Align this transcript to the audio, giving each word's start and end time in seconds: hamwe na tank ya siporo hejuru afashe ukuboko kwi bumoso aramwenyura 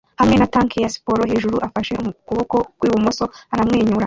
hamwe 0.19 0.35
na 0.37 0.47
tank 0.53 0.69
ya 0.83 0.89
siporo 0.95 1.21
hejuru 1.31 1.57
afashe 1.67 1.93
ukuboko 2.09 2.55
kwi 2.77 2.87
bumoso 2.93 3.23
aramwenyura 3.53 3.99